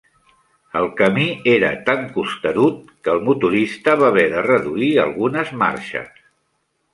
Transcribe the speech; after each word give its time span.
El 0.79 0.85
camí 1.01 1.25
era 1.51 1.69
tan 1.89 2.01
costerut 2.15 2.79
que 3.09 3.13
el 3.17 3.21
motorista 3.29 3.95
va 4.01 4.09
haver 4.15 4.25
de 4.33 4.43
reduir 4.49 4.91
algunes 5.05 5.53
marxes. 5.65 6.11